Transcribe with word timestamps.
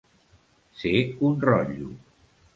Ser 0.79 0.93
un 1.29 1.37
rotllo. 1.45 1.93